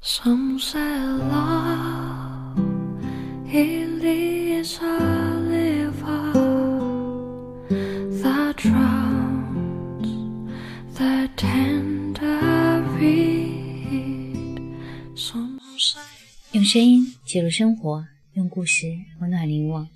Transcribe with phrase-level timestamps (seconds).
[0.00, 2.56] Some say love
[3.52, 4.98] it is a
[5.42, 6.32] river
[8.22, 10.06] that drowns
[10.94, 14.60] the tender reed.
[15.16, 16.00] Some say
[16.52, 18.86] 用声音记录生活，用故事
[19.18, 19.88] 温暖你我。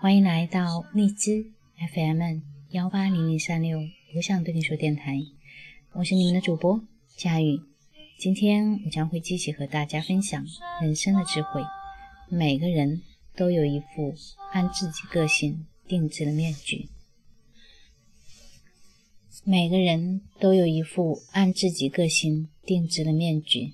[0.00, 1.46] 欢迎来到荔枝
[1.94, 3.80] FM 幺八零零三六，
[4.16, 5.18] 我想对你说电台，
[5.94, 6.82] 我是你们的主播
[7.16, 7.69] 佳宇。
[8.20, 10.44] 今天我将会继续和大家分享
[10.82, 11.62] 人生的智慧。
[12.28, 13.00] 每个人
[13.34, 14.14] 都有一副
[14.52, 16.90] 按自己个性定制的面具，
[19.42, 23.72] 每个人都有一副按自己个性定制的面具，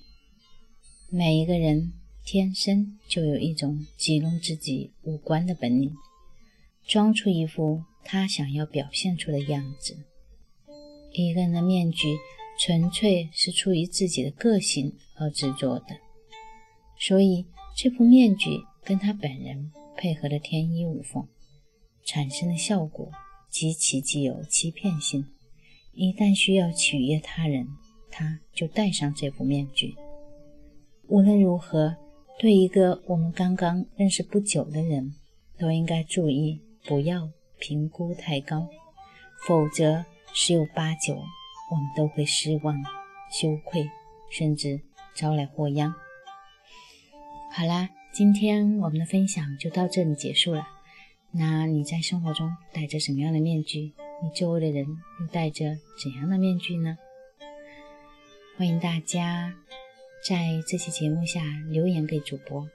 [1.09, 1.91] 每一个人
[2.23, 5.93] 天生就有一种挤弄自己五官的本领。
[6.87, 9.97] 装出一副他想要表现出的样子。
[11.11, 12.15] 一个人的面具
[12.59, 15.97] 纯粹是出于自己的个性而制作的，
[16.99, 21.27] 所以这副面具跟他本人配合的天衣无缝，
[22.05, 23.11] 产生的效果
[23.49, 25.25] 极其具有欺骗性。
[25.93, 27.67] 一旦需要取悦他人，
[28.09, 29.95] 他就戴上这副面具。
[31.07, 31.95] 无论如何，
[32.39, 35.13] 对一个我们刚刚认识不久的人，
[35.57, 36.61] 都应该注意。
[36.85, 38.69] 不要评估太高，
[39.45, 41.21] 否则十有八九
[41.69, 42.75] 我们都会失望、
[43.31, 43.89] 羞愧，
[44.31, 44.81] 甚至
[45.15, 45.93] 招来祸殃。
[47.51, 50.67] 好啦，今天我们的分享就到这里结束了。
[51.31, 53.93] 那你在生活中戴着什么样的面具？
[54.23, 54.85] 你周围的人
[55.19, 56.97] 又戴着怎样的面具呢？
[58.57, 59.53] 欢迎大家
[60.27, 62.67] 在这期节目下留言给主播。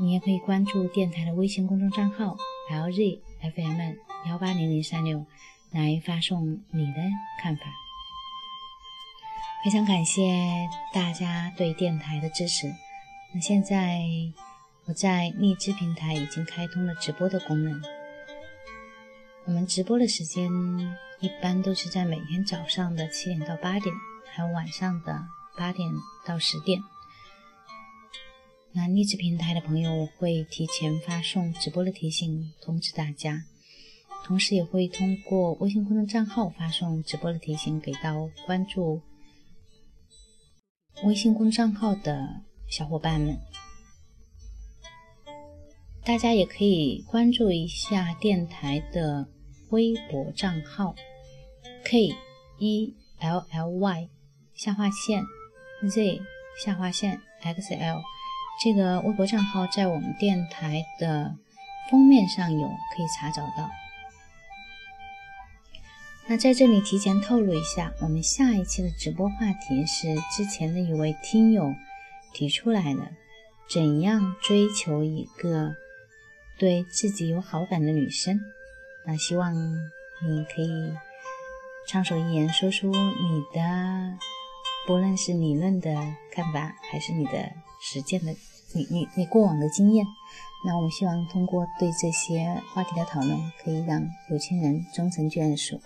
[0.00, 2.36] 你也可以关注电台的微信公众账号
[2.70, 3.96] LZFM
[4.28, 5.26] 幺八零零三六
[5.72, 7.00] 来发送你的
[7.42, 7.62] 看法。
[9.64, 10.22] 非常感谢
[10.94, 12.72] 大家对电台的支持。
[13.34, 14.00] 那现在
[14.86, 17.82] 我在荔枝平台已经开通了直播的功能。
[19.46, 20.48] 我们直播的时间
[21.20, 23.92] 一般都是在每天早上的七点到八点，
[24.32, 25.90] 还有晚上的八点
[26.24, 26.80] 到十点。
[28.72, 33.42] 那荔枝平台的朋友会提前发送直播的提醒通知大家，
[34.24, 39.02] 同时也会通过微信公众账号发送直播的提醒给到关注
[41.04, 43.38] 微信公众号的小伙伴们。
[46.04, 49.28] 大家也可以关注一下电台的
[49.70, 50.94] 微博账号
[51.84, 52.14] k
[52.58, 54.08] e l l y
[54.54, 55.22] 下划线
[55.88, 56.20] z
[56.64, 58.00] 下划线 x l。
[58.64, 61.36] 这个微博账号在我们电台的
[61.90, 63.70] 封面上有，可以查找到。
[66.30, 71.74] 那在这里提前透露一下，我们下一期的直播话题是之前的一位听友
[72.34, 73.00] 提出来的：
[73.70, 75.74] 怎样追求一个
[76.58, 78.38] 对自己有好感的女生？
[79.06, 80.92] 那希望你可以
[81.86, 84.18] 畅所欲言，说出你的，
[84.86, 85.94] 不论是理论的
[86.30, 87.50] 看法，还是你的。
[87.80, 88.34] 实践的
[88.74, 90.04] 你你你过往的经验，
[90.66, 95.80] 那我们希望通过对这些话题的讨论，可以让有情人终成眷属。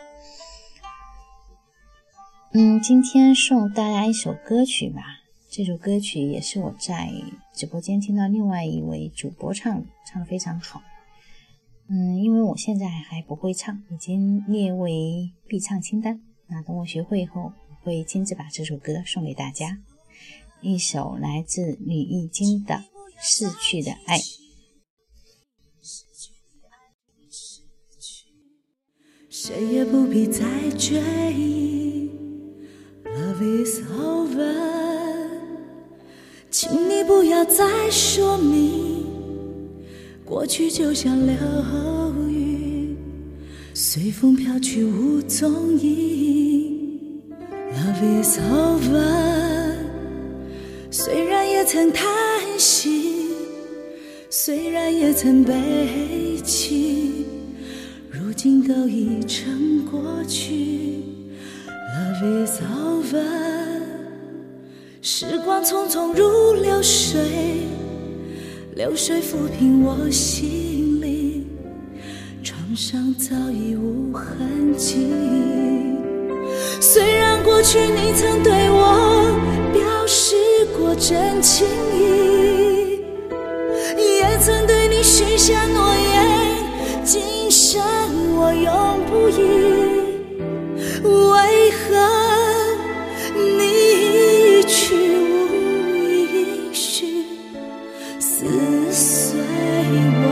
[2.55, 5.01] 嗯，今天送大家一首歌曲吧，
[5.49, 7.11] 这首歌曲也是我在
[7.55, 10.83] 直播间听到另外一位主播唱，唱的非常好。
[11.89, 16.21] 嗯，因为我现在还不会唱，已经列为必唱清单。
[16.49, 19.79] 那等我学会以后，我会亲自把这首歌送给大家。
[20.61, 22.75] 一首来自李易经的
[23.19, 24.19] 《逝去的爱》。
[29.31, 30.45] 谁也不必再
[30.79, 32.22] 追，Love
[33.33, 34.53] Love is over，
[36.51, 39.07] 请你不要再说明，
[40.23, 41.35] 过去就像流
[42.29, 42.95] 云，
[43.73, 47.23] 随风飘去无踪影
[47.73, 49.77] ，Love is over。
[50.91, 52.07] 虽然也曾叹
[52.59, 53.29] 息，
[54.29, 57.25] 虽然也曾悲泣，
[58.11, 61.01] 如今都已成过去。
[61.93, 63.23] Love is over，
[65.03, 67.67] 时光匆匆如流水，
[68.75, 71.47] 流水抚平我心里
[72.43, 75.07] 创伤，早已无痕迹。
[76.81, 80.37] 虽然过去你曾对我表示。
[80.79, 83.01] 过真情意，
[83.99, 87.83] 也曾对你许下诺言，今生
[88.37, 88.92] 我永
[98.43, 99.39] 撕碎
[100.19, 100.27] 我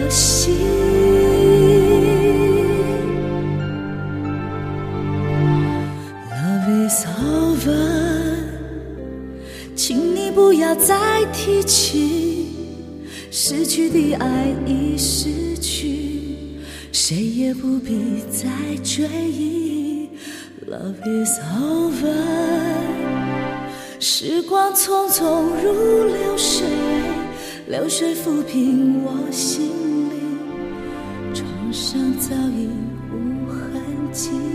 [0.00, 0.56] 的心。
[6.32, 7.70] Love is over，
[9.76, 12.48] 请你不要再提起。
[13.30, 16.58] 失去的爱已失去，
[16.90, 18.48] 谁也不必再
[18.82, 20.08] 追忆。
[20.68, 23.21] Love is over。
[24.04, 26.66] 时光匆匆如流水，
[27.68, 29.70] 流水抚平我心
[30.10, 30.14] 里
[31.32, 32.68] 创伤，早已
[33.12, 33.80] 无痕
[34.12, 34.51] 迹。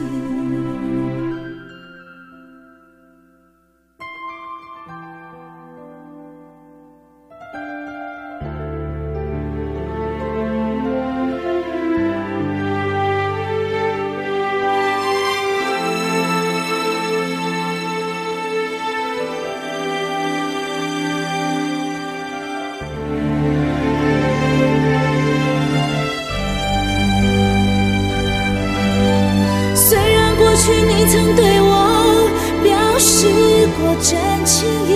[31.10, 32.30] 曾对我
[32.64, 33.28] 表示
[33.80, 34.92] 过真情意，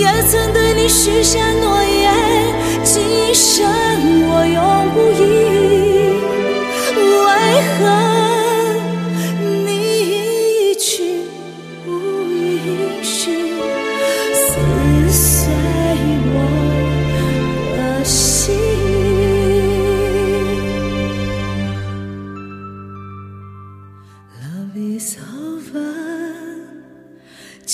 [0.00, 2.06] 也曾对你许下诺言，
[2.82, 3.68] 今生
[4.30, 4.98] 我永不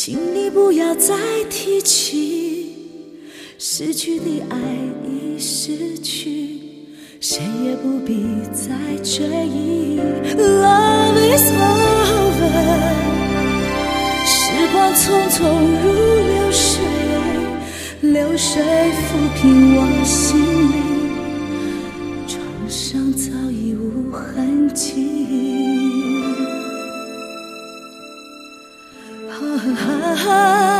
[0.06, 1.14] 请你不要再
[1.48, 2.76] 提起
[3.58, 4.58] 失去的爱
[5.02, 6.60] 已失去，
[7.20, 8.22] 谁也不必
[8.52, 9.98] 再追忆。
[10.36, 11.93] Love is over，
[30.14, 30.73] 哈哈哈